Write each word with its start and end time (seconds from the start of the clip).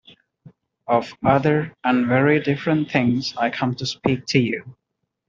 Of 0.87 1.13
other 1.23 1.75
and 1.83 2.07
very 2.07 2.39
different 2.39 2.89
things 2.89 3.35
I 3.37 3.51
come 3.51 3.75
to 3.75 3.85
speak 3.85 4.25
to 4.29 4.39
you. 4.39 4.75